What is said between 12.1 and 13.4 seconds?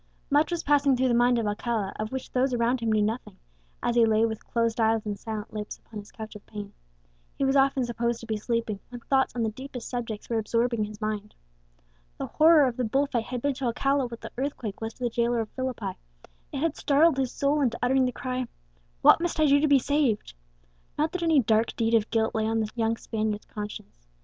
The horror of the bull fight